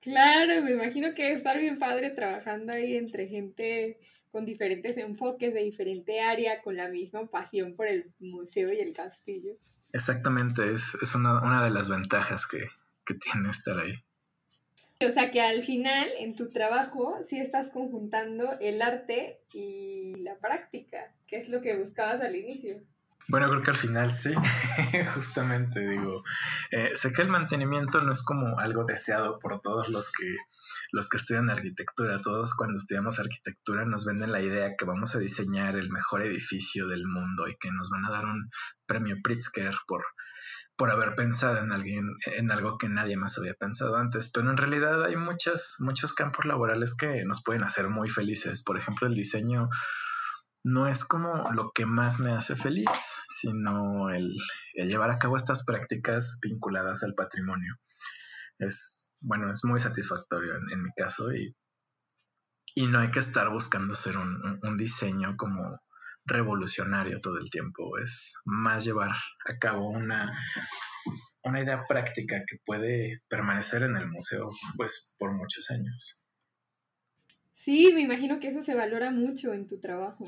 Claro, 0.00 0.62
me 0.62 0.72
imagino 0.72 1.14
que 1.14 1.32
estar 1.32 1.58
bien 1.58 1.78
padre 1.78 2.10
trabajando 2.10 2.74
ahí 2.74 2.96
entre 2.96 3.26
gente 3.26 3.98
con 4.30 4.44
diferentes 4.44 4.98
enfoques 4.98 5.54
de 5.54 5.62
diferente 5.62 6.20
área, 6.20 6.60
con 6.60 6.76
la 6.76 6.88
misma 6.88 7.26
pasión 7.26 7.74
por 7.74 7.86
el 7.86 8.12
museo 8.18 8.70
y 8.70 8.80
el 8.80 8.92
castillo. 8.92 9.56
Exactamente, 9.96 10.74
es, 10.74 10.94
es 11.00 11.14
una, 11.14 11.40
una 11.42 11.64
de 11.64 11.70
las 11.70 11.88
ventajas 11.88 12.46
que, 12.46 12.68
que 13.06 13.14
tiene 13.14 13.48
estar 13.48 13.78
ahí. 13.78 13.94
O 15.00 15.10
sea 15.10 15.30
que 15.30 15.40
al 15.40 15.64
final, 15.64 16.06
en 16.18 16.36
tu 16.36 16.50
trabajo, 16.50 17.18
sí 17.30 17.38
estás 17.40 17.70
conjuntando 17.70 18.50
el 18.60 18.82
arte 18.82 19.40
y 19.54 20.16
la 20.16 20.36
práctica, 20.36 21.14
que 21.26 21.38
es 21.38 21.48
lo 21.48 21.62
que 21.62 21.78
buscabas 21.78 22.20
al 22.20 22.36
inicio. 22.36 22.82
Bueno, 23.28 23.48
creo 23.48 23.62
que 23.62 23.70
al 23.70 23.76
final 23.76 24.12
sí, 24.12 24.34
justamente 25.14 25.80
digo, 25.80 26.22
eh, 26.72 26.90
sé 26.94 27.14
que 27.14 27.22
el 27.22 27.28
mantenimiento 27.28 28.02
no 28.02 28.12
es 28.12 28.22
como 28.22 28.58
algo 28.58 28.84
deseado 28.84 29.38
por 29.38 29.62
todos 29.62 29.88
los 29.88 30.12
que 30.12 30.36
los 30.92 31.08
que 31.08 31.16
estudian 31.16 31.50
arquitectura, 31.50 32.20
todos 32.20 32.54
cuando 32.54 32.78
estudiamos 32.78 33.18
arquitectura 33.18 33.84
nos 33.84 34.04
venden 34.04 34.32
la 34.32 34.40
idea 34.40 34.76
que 34.76 34.84
vamos 34.84 35.14
a 35.14 35.18
diseñar 35.18 35.76
el 35.76 35.90
mejor 35.90 36.22
edificio 36.22 36.86
del 36.86 37.06
mundo 37.06 37.48
y 37.48 37.56
que 37.56 37.70
nos 37.72 37.90
van 37.90 38.04
a 38.06 38.10
dar 38.10 38.24
un 38.24 38.50
premio 38.86 39.16
Pritzker 39.22 39.74
por 39.86 40.04
por 40.76 40.90
haber 40.90 41.14
pensado 41.14 41.58
en 41.58 41.72
alguien, 41.72 42.04
en 42.36 42.50
algo 42.50 42.76
que 42.76 42.88
nadie 42.88 43.16
más 43.16 43.38
había 43.38 43.54
pensado 43.54 43.96
antes. 43.96 44.30
Pero 44.32 44.50
en 44.50 44.58
realidad 44.58 45.04
hay 45.04 45.16
muchas, 45.16 45.76
muchos 45.80 46.12
campos 46.12 46.44
laborales 46.44 46.94
que 46.94 47.24
nos 47.24 47.42
pueden 47.42 47.64
hacer 47.64 47.88
muy 47.88 48.10
felices. 48.10 48.62
Por 48.62 48.76
ejemplo, 48.76 49.06
el 49.06 49.14
diseño 49.14 49.70
no 50.62 50.86
es 50.86 51.04
como 51.04 51.50
lo 51.52 51.70
que 51.72 51.86
más 51.86 52.20
me 52.20 52.32
hace 52.32 52.56
feliz, 52.56 52.90
sino 53.28 54.10
el, 54.10 54.36
llevar 54.74 55.10
a 55.10 55.18
cabo 55.18 55.36
estas 55.36 55.64
prácticas 55.64 56.40
vinculadas 56.42 57.02
al 57.04 57.14
patrimonio. 57.14 57.76
Es, 58.58 59.05
bueno, 59.20 59.50
es 59.50 59.64
muy 59.64 59.80
satisfactorio 59.80 60.54
en, 60.56 60.82
mi 60.82 60.90
caso 60.94 61.32
y, 61.32 61.54
y, 62.74 62.86
no 62.86 63.00
hay 63.00 63.10
que 63.10 63.20
estar 63.20 63.50
buscando 63.50 63.92
hacer 63.92 64.16
un 64.16 64.76
diseño 64.78 65.36
como 65.36 65.80
revolucionario 66.26 67.20
todo 67.20 67.38
el 67.38 67.50
tiempo, 67.50 67.98
es 67.98 68.34
más 68.44 68.84
llevar 68.84 69.12
a 69.46 69.58
cabo 69.58 69.88
una, 69.88 70.36
una 71.42 71.62
idea 71.62 71.84
práctica 71.88 72.42
que 72.46 72.56
puede 72.64 73.22
permanecer 73.28 73.84
en 73.84 73.96
el 73.96 74.08
museo 74.08 74.50
pues 74.76 75.14
por 75.18 75.32
muchos 75.32 75.70
años. 75.70 76.20
Sí, 77.54 77.92
me 77.94 78.02
imagino 78.02 78.40
que 78.40 78.48
eso 78.48 78.62
se 78.62 78.74
valora 78.74 79.10
mucho 79.10 79.52
en 79.52 79.66
tu 79.66 79.78
trabajo. 79.78 80.24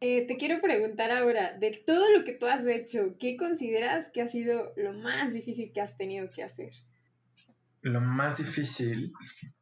Eh, 0.00 0.26
te 0.26 0.36
quiero 0.36 0.60
preguntar 0.60 1.10
ahora, 1.10 1.56
de 1.58 1.82
todo 1.86 2.10
lo 2.10 2.24
que 2.24 2.32
tú 2.32 2.46
has 2.46 2.66
hecho, 2.66 3.16
¿qué 3.18 3.36
consideras 3.36 4.10
que 4.10 4.20
ha 4.20 4.28
sido 4.28 4.72
lo 4.76 4.92
más 4.94 5.32
difícil 5.32 5.72
que 5.72 5.80
has 5.80 5.96
tenido 5.96 6.28
que 6.28 6.42
hacer? 6.42 6.72
Lo 7.82 8.00
más 8.00 8.38
difícil, 8.38 9.12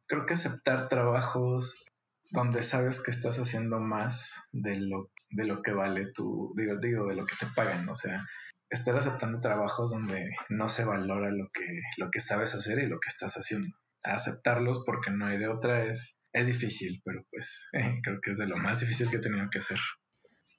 creo 0.05 0.25
que 0.25 0.35
aceptar 0.35 0.87
trabajos 0.87 1.83
donde 2.31 2.63
sabes 2.63 3.03
que 3.03 3.11
estás 3.11 3.39
haciendo 3.39 3.79
más 3.79 4.47
de 4.51 4.77
lo 4.79 5.11
de 5.31 5.45
lo 5.45 5.61
que 5.61 5.71
vale 5.71 6.11
tu, 6.13 6.53
digo, 6.55 6.77
digo, 6.81 7.07
de 7.07 7.15
lo 7.15 7.25
que 7.25 7.35
te 7.39 7.45
pagan, 7.55 7.87
o 7.87 7.95
sea, 7.95 8.21
estar 8.69 8.95
aceptando 8.95 9.39
trabajos 9.39 9.91
donde 9.91 10.29
no 10.49 10.69
se 10.69 10.85
valora 10.85 11.31
lo 11.31 11.49
que, 11.53 11.65
lo 11.97 12.09
que 12.11 12.19
sabes 12.19 12.55
hacer 12.55 12.79
y 12.79 12.87
lo 12.87 12.99
que 12.99 13.09
estás 13.09 13.35
haciendo. 13.35 13.67
Aceptarlos 14.03 14.83
porque 14.85 15.11
no 15.11 15.27
hay 15.27 15.37
de 15.37 15.47
otra 15.47 15.85
es, 15.85 16.23
es 16.33 16.47
difícil, 16.47 17.01
pero 17.05 17.25
pues 17.29 17.69
creo 18.03 18.19
que 18.21 18.31
es 18.31 18.37
de 18.37 18.47
lo 18.47 18.57
más 18.57 18.79
difícil 18.79 19.09
que 19.09 19.17
he 19.17 19.21
tenido 19.21 19.49
que 19.49 19.59
hacer. 19.59 19.79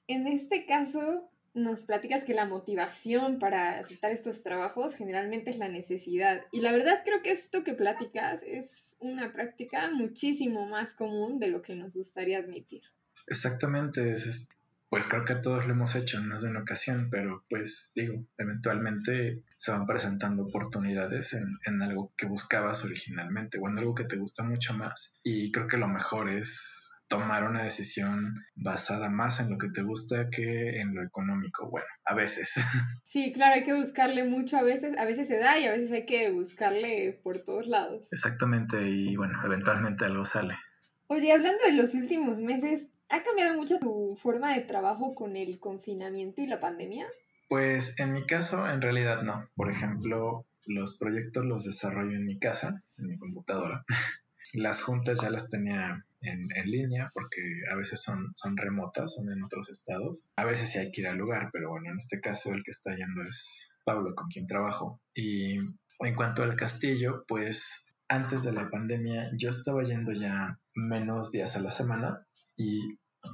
En 0.07 0.27
este 0.27 0.65
caso, 0.65 1.31
nos 1.53 1.83
platicas 1.83 2.23
que 2.23 2.33
la 2.33 2.45
motivación 2.45 3.39
para 3.39 3.79
aceptar 3.79 4.11
estos 4.11 4.41
trabajos 4.41 4.95
generalmente 4.95 5.51
es 5.51 5.57
la 5.57 5.69
necesidad. 5.69 6.41
Y 6.51 6.61
la 6.61 6.71
verdad 6.71 7.01
creo 7.05 7.21
que 7.21 7.31
esto 7.31 7.63
que 7.63 7.73
platicas 7.73 8.41
es 8.43 8.97
una 8.99 9.31
práctica 9.31 9.91
muchísimo 9.91 10.67
más 10.67 10.93
común 10.93 11.39
de 11.39 11.47
lo 11.47 11.61
que 11.61 11.75
nos 11.75 11.95
gustaría 11.95 12.39
admitir. 12.39 12.81
Exactamente, 13.27 14.11
es, 14.11 14.49
pues 14.89 15.07
creo 15.07 15.25
que 15.25 15.35
todos 15.35 15.65
lo 15.65 15.73
hemos 15.73 15.95
hecho 15.95 16.17
en 16.17 16.27
más 16.27 16.43
de 16.43 16.49
una 16.49 16.61
ocasión, 16.61 17.09
pero 17.09 17.43
pues 17.49 17.93
digo, 17.95 18.25
eventualmente 18.37 19.43
se 19.57 19.71
van 19.71 19.85
presentando 19.85 20.43
oportunidades 20.43 21.33
en, 21.33 21.81
algo 21.81 22.13
que 22.15 22.27
buscabas 22.27 22.85
originalmente 22.85 23.59
o 23.59 23.67
en 23.67 23.77
algo 23.77 23.95
que 23.95 24.05
te 24.05 24.17
gusta 24.17 24.43
mucho 24.43 24.73
más. 24.73 25.19
Y 25.23 25.51
creo 25.51 25.67
que 25.67 25.77
lo 25.77 25.87
mejor 25.87 26.29
es 26.29 27.01
tomar 27.17 27.43
una 27.43 27.63
decisión 27.63 28.45
basada 28.55 29.09
más 29.09 29.39
en 29.39 29.49
lo 29.49 29.57
que 29.57 29.69
te 29.69 29.83
gusta 29.83 30.29
que 30.29 30.79
en 30.79 30.95
lo 30.95 31.03
económico. 31.03 31.69
Bueno, 31.69 31.87
a 32.05 32.15
veces. 32.15 32.55
Sí, 33.05 33.31
claro, 33.31 33.53
hay 33.53 33.63
que 33.63 33.75
buscarle 33.75 34.23
mucho 34.23 34.57
a 34.57 34.63
veces, 34.63 34.97
a 34.97 35.05
veces 35.05 35.27
se 35.27 35.37
da 35.37 35.59
y 35.59 35.67
a 35.67 35.71
veces 35.71 35.91
hay 35.91 36.07
que 36.07 36.31
buscarle 36.31 37.19
por 37.23 37.43
todos 37.45 37.67
lados. 37.67 38.07
Exactamente, 38.11 38.89
y 38.89 39.15
bueno, 39.15 39.39
eventualmente 39.45 40.05
algo 40.05 40.25
sale. 40.25 40.55
Oye, 41.05 41.31
hablando 41.31 41.63
de 41.63 41.73
los 41.73 41.93
últimos 41.93 42.39
meses, 42.39 42.87
¿Ha 43.13 43.21
cambiado 43.21 43.53
mucho 43.53 43.77
tu 43.77 44.15
forma 44.15 44.55
de 44.55 44.61
trabajo 44.61 45.13
con 45.13 45.35
el 45.35 45.59
confinamiento 45.59 46.41
y 46.41 46.47
la 46.47 46.59
pandemia? 46.59 47.05
Pues 47.47 47.99
en 47.99 48.11
mi 48.11 48.25
caso, 48.25 48.67
en 48.67 48.81
realidad 48.81 49.21
no. 49.21 49.47
Por 49.55 49.69
ejemplo, 49.69 50.47
los 50.65 50.97
proyectos 50.97 51.45
los 51.45 51.63
desarrollo 51.63 52.15
en 52.17 52.25
mi 52.25 52.39
casa, 52.39 52.81
en 52.97 53.07
mi 53.09 53.19
computadora. 53.19 53.85
Las 54.55 54.81
juntas 54.81 55.21
ya 55.21 55.29
las 55.29 55.51
tenía 55.51 56.05
en, 56.23 56.71
línea 56.71 57.11
porque 57.13 57.41
a 57.71 57.75
veces 57.75 58.01
son, 58.01 58.31
son 58.35 58.57
remotas, 58.57 59.15
son 59.15 59.31
en 59.31 59.43
otros 59.43 59.69
estados. 59.69 60.31
A 60.35 60.45
veces 60.45 60.71
sí 60.71 60.79
hay 60.79 60.91
que 60.91 61.01
ir 61.01 61.07
al 61.07 61.17
lugar, 61.17 61.49
pero 61.51 61.69
bueno, 61.69 61.89
en 61.89 61.97
este 61.97 62.19
caso 62.21 62.53
el 62.53 62.63
que 62.63 62.71
está 62.71 62.95
yendo 62.95 63.21
es 63.23 63.77
Pablo, 63.83 64.15
con 64.15 64.27
quien 64.27 64.45
trabajo. 64.45 65.01
Y 65.13 65.57
en 65.57 66.15
cuanto 66.15 66.43
al 66.43 66.55
castillo, 66.55 67.25
pues 67.27 67.93
antes 68.07 68.43
de 68.43 68.53
la 68.53 68.69
pandemia 68.69 69.31
yo 69.37 69.49
estaba 69.49 69.83
yendo 69.83 70.11
ya 70.11 70.59
menos 70.75 71.31
días 71.31 71.55
a 71.55 71.61
la 71.61 71.71
semana 71.71 72.25
y 72.57 72.79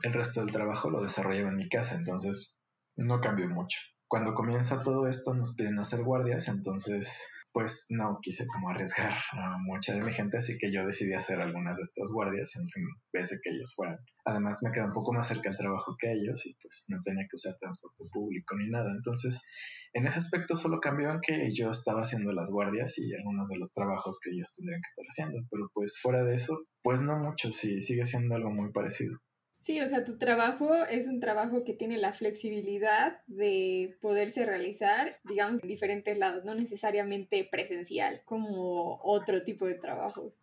el 0.03 0.13
resto 0.13 0.41
del 0.41 0.51
trabajo 0.51 0.89
lo 0.89 1.01
desarrollaba 1.01 1.49
en 1.49 1.57
mi 1.57 1.67
casa, 1.67 1.95
entonces 1.95 2.59
no 2.95 3.21
cambió 3.21 3.47
mucho. 3.49 3.79
Cuando 4.09 4.33
comienza 4.33 4.81
todo 4.81 5.07
esto 5.07 5.35
nos 5.35 5.55
piden 5.55 5.77
hacer 5.77 6.01
guardias, 6.03 6.47
entonces 6.47 7.29
pues 7.51 7.87
no 7.91 8.17
quise 8.21 8.47
como 8.47 8.69
arriesgar 8.69 9.13
a 9.33 9.57
mucha 9.59 9.93
de 9.93 10.03
mi 10.03 10.11
gente, 10.11 10.37
así 10.37 10.57
que 10.57 10.71
yo 10.71 10.83
decidí 10.83 11.13
hacer 11.13 11.43
algunas 11.43 11.77
de 11.77 11.83
estas 11.83 12.11
guardias 12.11 12.55
en 12.55 12.65
vez 13.13 13.29
de 13.29 13.37
que 13.39 13.51
ellos 13.51 13.73
fueran. 13.75 13.99
Además 14.25 14.61
me 14.63 14.71
queda 14.71 14.85
un 14.85 14.93
poco 14.93 15.13
más 15.13 15.27
cerca 15.27 15.49
el 15.49 15.57
trabajo 15.57 15.95
que 15.99 16.11
ellos 16.11 16.43
y 16.47 16.55
pues 16.59 16.85
no 16.89 16.97
tenía 17.03 17.25
que 17.29 17.35
usar 17.35 17.53
transporte 17.59 18.05
público 18.11 18.55
ni 18.55 18.69
nada. 18.69 18.91
Entonces, 18.91 19.45
en 19.93 20.07
ese 20.07 20.17
aspecto 20.17 20.55
solo 20.55 20.79
cambió 20.79 21.11
en 21.11 21.21
que 21.21 21.53
yo 21.53 21.69
estaba 21.69 22.01
haciendo 22.01 22.31
las 22.33 22.49
guardias 22.49 22.97
y 22.97 23.13
algunos 23.13 23.47
de 23.49 23.59
los 23.59 23.73
trabajos 23.73 24.19
que 24.23 24.31
ellos 24.31 24.55
tendrían 24.55 24.81
que 24.81 24.87
estar 24.87 25.05
haciendo, 25.07 25.47
pero 25.51 25.69
pues 25.71 25.99
fuera 26.01 26.23
de 26.23 26.33
eso, 26.33 26.57
pues 26.81 27.01
no 27.01 27.15
mucho, 27.19 27.51
sí, 27.51 27.79
sigue 27.79 28.05
siendo 28.05 28.33
algo 28.33 28.49
muy 28.49 28.71
parecido. 28.71 29.19
Sí, 29.61 29.79
o 29.81 29.87
sea, 29.87 30.03
tu 30.03 30.17
trabajo 30.17 30.85
es 30.85 31.05
un 31.05 31.19
trabajo 31.19 31.63
que 31.63 31.73
tiene 31.73 31.97
la 31.97 32.13
flexibilidad 32.13 33.19
de 33.27 33.97
poderse 34.01 34.45
realizar, 34.45 35.19
digamos, 35.25 35.61
en 35.61 35.69
diferentes 35.69 36.17
lados, 36.17 36.45
no 36.45 36.55
necesariamente 36.55 37.47
presencial, 37.51 38.21
como 38.25 38.99
otro 39.03 39.43
tipo 39.43 39.65
de 39.65 39.75
trabajos. 39.75 40.33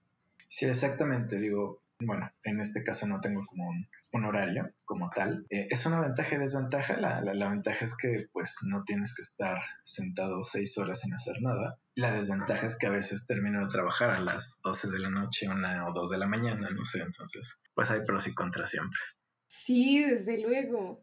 Sí, 0.49 0.67
exactamente. 0.67 1.39
Digo, 1.39 1.81
bueno, 2.01 2.31
en 2.45 2.61
este 2.61 2.85
caso 2.85 3.07
no 3.07 3.21
tengo 3.21 3.45
como 3.47 3.69
un, 3.69 4.25
horario 4.25 4.71
como 4.87 5.11
tal. 5.11 5.47
Eh, 5.51 5.69
es 5.71 5.85
una 5.85 6.01
ventaja 6.01 6.37
y 6.37 6.39
desventaja. 6.39 6.97
La, 6.97 7.21
la, 7.21 7.51
ventaja 7.51 7.85
es 7.85 7.97
que 7.97 8.29
pues 8.33 8.61
no 8.67 8.83
tienes 8.85 9.15
que 9.15 9.21
estar 9.21 9.59
sentado 9.83 10.43
seis 10.43 10.79
horas 10.79 11.03
sin 11.03 11.13
hacer 11.13 11.43
nada. 11.43 11.79
La 11.97 12.13
desventaja 12.13 12.67
es 12.67 12.79
que 12.79 12.87
a 12.87 12.91
veces 12.91 13.27
termino 13.27 13.61
de 13.61 13.73
trabajar 13.73 14.11
a 14.11 14.21
las 14.21 14.61
12 14.63 14.91
de 14.91 14.99
la 14.99 15.11
noche, 15.11 15.49
una 15.49 15.87
o 15.89 15.95
dos 15.95 16.11
de 16.11 16.19
la 16.19 16.27
mañana, 16.27 16.69
no 16.71 16.85
sé. 16.85 17.01
Entonces, 17.01 17.63
pues 17.75 17.91
hay 17.91 18.03
pros 18.05 18.27
y 18.27 18.35
contras 18.35 18.71
siempre. 18.71 19.01
Sí, 19.49 20.05
desde 20.05 20.39
luego. 20.43 21.03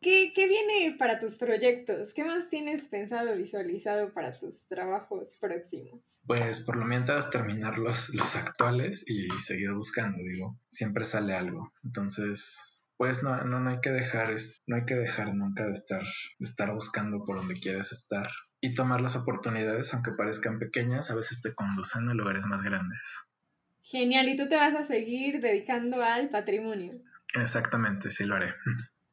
¿Qué, 0.00 0.32
viene 0.34 0.96
para 0.98 1.18
tus 1.18 1.34
proyectos? 1.34 2.14
¿Qué 2.14 2.24
más 2.24 2.48
tienes 2.48 2.86
pensado, 2.86 3.36
visualizado 3.36 4.14
para 4.14 4.32
tus 4.32 4.66
trabajos 4.66 5.36
próximos? 5.38 6.00
Pues 6.26 6.64
por 6.64 6.76
lo 6.76 6.86
mientras 6.86 7.30
terminar 7.30 7.78
los, 7.78 8.08
los 8.14 8.34
actuales 8.36 9.04
y 9.06 9.28
seguir 9.40 9.74
buscando, 9.74 10.16
digo, 10.22 10.58
siempre 10.68 11.04
sale 11.04 11.34
algo. 11.34 11.70
Entonces, 11.84 12.82
pues 12.96 13.22
no, 13.22 13.44
no, 13.44 13.60
no 13.60 13.68
hay 13.68 13.80
que 13.80 13.90
dejar, 13.90 14.34
no 14.66 14.76
hay 14.76 14.86
que 14.86 14.94
dejar 14.94 15.34
nunca 15.34 15.66
de 15.66 15.72
estar, 15.72 16.02
de 16.02 16.44
estar 16.44 16.72
buscando 16.72 17.22
por 17.22 17.36
donde 17.36 17.60
quieres 17.60 17.92
estar 17.92 18.30
y 18.60 18.74
tomar 18.74 19.00
las 19.00 19.16
oportunidades, 19.16 19.94
aunque 19.94 20.12
parezcan 20.12 20.58
pequeñas, 20.58 21.10
a 21.10 21.14
veces 21.14 21.42
te 21.42 21.54
conducen 21.54 22.08
a 22.08 22.14
lugares 22.14 22.46
más 22.46 22.62
grandes. 22.62 23.28
Genial, 23.82 24.28
y 24.28 24.36
tú 24.36 24.48
te 24.48 24.56
vas 24.56 24.74
a 24.74 24.86
seguir 24.86 25.40
dedicando 25.40 26.02
al 26.02 26.28
patrimonio. 26.28 27.00
Exactamente, 27.34 28.10
sí 28.10 28.24
lo 28.24 28.36
haré. 28.36 28.52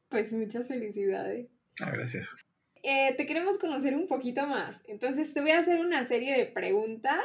Pues 0.08 0.32
muchas 0.32 0.68
felicidades. 0.68 1.48
Ah, 1.82 1.90
gracias. 1.90 2.44
Eh, 2.82 3.14
te 3.16 3.26
queremos 3.26 3.58
conocer 3.58 3.94
un 3.94 4.06
poquito 4.06 4.46
más. 4.46 4.80
Entonces 4.86 5.34
te 5.34 5.40
voy 5.40 5.50
a 5.50 5.60
hacer 5.60 5.80
una 5.80 6.06
serie 6.06 6.36
de 6.36 6.46
preguntas 6.46 7.24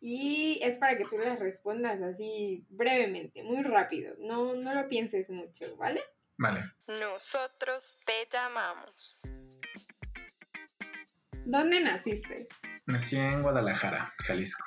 y 0.00 0.58
es 0.62 0.78
para 0.78 0.96
que 0.96 1.04
tú 1.04 1.16
las 1.18 1.38
respondas 1.38 2.00
así 2.00 2.64
brevemente, 2.70 3.42
muy 3.42 3.62
rápido. 3.62 4.14
No, 4.18 4.54
no 4.54 4.74
lo 4.74 4.88
pienses 4.88 5.30
mucho, 5.30 5.76
¿vale? 5.76 6.00
Vale. 6.36 6.60
Nosotros 6.86 7.96
te 8.04 8.28
llamamos. 8.30 9.20
¿Dónde 11.46 11.80
naciste? 11.80 12.48
Nací 12.86 13.16
en 13.16 13.42
Guadalajara, 13.42 14.12
Jalisco. 14.24 14.64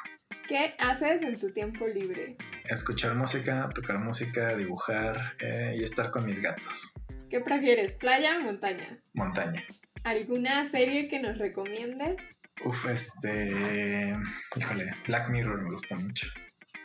¿Qué 0.47 0.75
haces 0.77 1.21
en 1.23 1.39
tu 1.39 1.51
tiempo 1.51 1.87
libre? 1.87 2.37
Escuchar 2.65 3.15
música, 3.15 3.69
tocar 3.73 3.97
música, 3.99 4.55
dibujar 4.55 5.35
eh, 5.39 5.75
y 5.75 5.83
estar 5.83 6.11
con 6.11 6.25
mis 6.25 6.41
gatos. 6.41 6.93
¿Qué 7.29 7.41
prefieres, 7.41 7.95
playa 7.95 8.37
o 8.37 8.41
montaña? 8.41 8.99
Montaña. 9.13 9.63
¿Alguna 10.03 10.69
serie 10.69 11.07
que 11.09 11.19
nos 11.19 11.37
recomiendes? 11.37 12.17
Uf, 12.63 12.85
este. 12.89 14.15
Híjole, 14.55 14.93
Black 15.07 15.29
Mirror 15.29 15.61
me 15.63 15.71
gusta 15.71 15.95
mucho. 15.95 16.27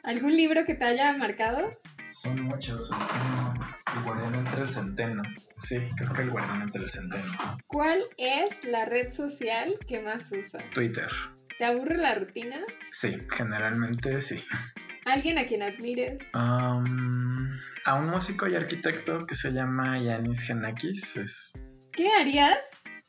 ¿Algún 0.02 0.36
libro 0.36 0.64
que 0.64 0.74
te 0.74 0.84
haya 0.84 1.12
marcado? 1.12 1.70
Son 2.10 2.40
muchos. 2.42 2.90
El 3.96 4.02
Guardián 4.04 4.34
entre 4.34 4.62
el 4.62 4.68
Centeno. 4.68 5.22
Sí, 5.56 5.78
creo 5.96 6.12
que 6.12 6.22
el 6.22 6.30
Guardián 6.30 6.62
entre 6.62 6.82
el 6.82 6.90
Centeno. 6.90 7.32
¿Cuál 7.66 8.00
es 8.16 8.64
la 8.64 8.84
red 8.84 9.12
social 9.12 9.78
que 9.86 10.00
más 10.00 10.24
usas? 10.32 10.64
Twitter. 10.70 11.08
¿Te 11.58 11.64
aburre 11.66 11.96
la 11.98 12.14
rutina? 12.14 12.56
Sí, 12.90 13.16
generalmente 13.30 14.20
sí. 14.20 14.42
¿Alguien 15.04 15.38
a 15.38 15.46
quien 15.46 15.62
admires? 15.62 16.20
a 16.32 17.94
un 17.96 18.06
músico 18.06 18.46
y 18.46 18.54
arquitecto 18.54 19.26
que 19.26 19.34
se 19.34 19.52
llama 19.52 19.98
Yanis 19.98 20.46
Genakis. 20.46 21.64
¿Qué 21.92 22.08
harías 22.12 22.58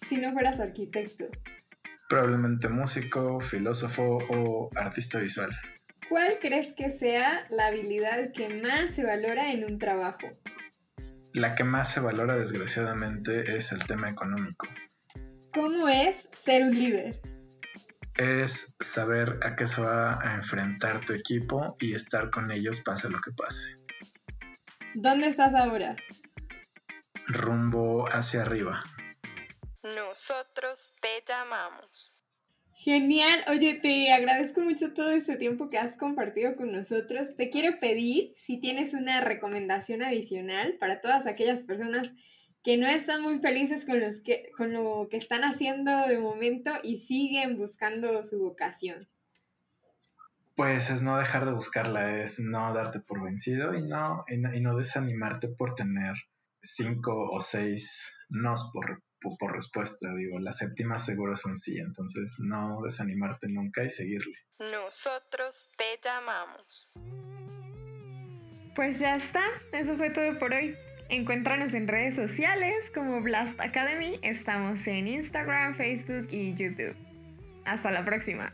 si 0.07 0.17
no 0.17 0.33
fueras 0.33 0.59
arquitecto? 0.59 1.25
Probablemente 2.09 2.67
músico, 2.67 3.39
filósofo 3.39 4.17
o 4.29 4.69
artista 4.75 5.19
visual. 5.19 5.51
¿Cuál 6.09 6.33
crees 6.41 6.73
que 6.73 6.91
sea 6.91 7.45
la 7.49 7.67
habilidad 7.67 8.31
que 8.33 8.61
más 8.61 8.93
se 8.95 9.03
valora 9.03 9.51
en 9.51 9.63
un 9.63 9.79
trabajo? 9.79 10.29
La 11.33 11.55
que 11.55 11.63
más 11.63 11.91
se 11.91 11.99
valora 11.99 12.35
desgraciadamente 12.35 13.55
es 13.55 13.71
el 13.71 13.85
tema 13.85 14.09
económico. 14.09 14.67
¿Cómo 15.53 15.87
es 15.87 16.29
ser 16.43 16.63
un 16.63 16.71
líder? 16.73 17.21
es 18.15 18.77
saber 18.79 19.39
a 19.41 19.55
qué 19.55 19.67
se 19.67 19.81
va 19.81 20.19
a 20.21 20.35
enfrentar 20.35 21.01
tu 21.01 21.13
equipo 21.13 21.75
y 21.79 21.95
estar 21.95 22.29
con 22.29 22.51
ellos 22.51 22.81
pase 22.81 23.09
lo 23.09 23.19
que 23.19 23.31
pase. 23.31 23.77
¿Dónde 24.93 25.27
estás 25.27 25.55
ahora? 25.55 25.95
Rumbo 27.27 28.07
hacia 28.07 28.41
arriba. 28.41 28.83
Nosotros 29.81 30.93
te 31.01 31.23
llamamos. 31.27 32.17
Genial, 32.83 33.45
oye, 33.47 33.75
te 33.75 34.11
agradezco 34.11 34.59
mucho 34.59 34.91
todo 34.91 35.11
este 35.11 35.37
tiempo 35.37 35.69
que 35.69 35.77
has 35.77 35.95
compartido 35.95 36.57
con 36.57 36.73
nosotros. 36.73 37.29
Te 37.37 37.49
quiero 37.49 37.79
pedir 37.79 38.33
si 38.45 38.59
tienes 38.59 38.93
una 38.93 39.21
recomendación 39.21 40.03
adicional 40.03 40.75
para 40.81 40.99
todas 40.99 41.25
aquellas 41.25 41.63
personas 41.63 42.11
que 42.61 42.75
no 42.77 42.85
están 42.85 43.21
muy 43.21 43.39
felices 43.39 43.85
con, 43.85 44.01
los 44.01 44.19
que, 44.19 44.51
con 44.57 44.73
lo 44.73 45.07
que 45.09 45.15
están 45.15 45.45
haciendo 45.45 46.07
de 46.09 46.19
momento 46.19 46.71
y 46.83 46.97
siguen 46.97 47.57
buscando 47.57 48.21
su 48.25 48.39
vocación? 48.39 49.07
Pues 50.57 50.89
es 50.89 51.03
no 51.03 51.17
dejar 51.17 51.45
de 51.45 51.53
buscarla, 51.53 52.17
es 52.17 52.41
no 52.41 52.73
darte 52.73 52.99
por 52.99 53.23
vencido 53.23 53.73
y 53.73 53.81
no, 53.81 54.25
y 54.27 54.59
no, 54.59 54.75
desanimarte 54.75 55.47
por 55.47 55.75
tener 55.75 56.15
cinco 56.61 57.29
o 57.31 57.39
seis 57.39 58.25
nos 58.27 58.73
por, 59.23 59.37
por, 59.37 59.53
respuesta. 59.53 60.13
Digo, 60.13 60.39
la 60.39 60.51
séptima 60.51 60.99
seguro 60.99 61.33
es 61.33 61.45
un 61.45 61.55
sí, 61.55 61.79
entonces 61.79 62.37
no 62.45 62.81
desanimarte 62.83 63.47
nunca 63.49 63.83
y 63.83 63.89
seguirle. 63.89 64.35
Nosotros 64.59 65.69
te 65.77 65.99
llamamos. 66.03 66.91
Pues 68.75 68.99
ya 68.99 69.15
está, 69.15 69.43
eso 69.71 69.95
fue 69.97 70.09
todo 70.09 70.37
por 70.37 70.53
hoy. 70.53 70.75
Encuéntranos 71.09 71.73
en 71.73 71.87
redes 71.87 72.15
sociales 72.15 72.75
como 72.93 73.21
Blast 73.21 73.59
Academy. 73.59 74.19
Estamos 74.23 74.85
en 74.87 75.07
Instagram, 75.07 75.75
Facebook 75.75 76.27
y 76.31 76.55
YouTube. 76.55 76.95
Hasta 77.65 77.91
la 77.91 78.03
próxima. 78.03 78.53